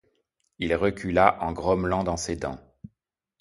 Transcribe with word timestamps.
Il 0.57 0.73
recula 0.73 1.37
en 1.43 1.51
grommelant 1.51 2.03
dans 2.03 2.17
ses 2.17 2.35
dents: 2.35 2.57